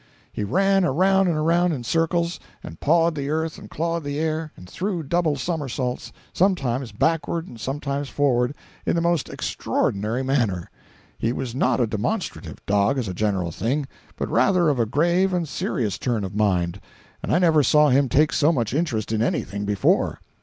He 0.33 0.43
ran 0.43 0.83
round 0.83 1.29
and 1.29 1.45
round 1.45 1.73
in 1.75 1.81
a 1.81 1.83
circle, 1.83 2.27
and 2.63 2.79
pawed 2.79 3.13
the 3.13 3.29
earth 3.29 3.59
and 3.59 3.69
clawed 3.69 4.03
the 4.03 4.17
air, 4.17 4.51
and 4.57 4.67
threw 4.67 5.03
double 5.03 5.35
somersaults, 5.35 6.11
sometimes 6.33 6.91
backward 6.91 7.47
and 7.47 7.59
sometimes 7.59 8.09
forward, 8.09 8.55
in 8.83 8.95
the 8.95 9.01
most 9.03 9.29
extraordinary 9.29 10.23
manner. 10.23 10.71
He 11.19 11.31
was 11.31 11.53
not 11.53 11.79
a 11.79 11.85
demonstrative 11.85 12.65
dog, 12.65 12.97
as 12.97 13.07
a 13.09 13.13
general 13.13 13.51
thing, 13.51 13.87
but 14.15 14.27
rather 14.27 14.69
of 14.69 14.79
a 14.79 14.87
grave 14.87 15.33
and 15.35 15.47
serious 15.47 15.99
turn 15.99 16.23
of 16.23 16.33
mind, 16.33 16.81
and 17.21 17.31
I 17.31 17.37
never 17.37 17.61
saw 17.61 17.89
him 17.89 18.09
take 18.09 18.33
so 18.33 18.51
much 18.51 18.73
interest 18.73 19.11
in 19.11 19.21
anything 19.21 19.65
before. 19.65 20.19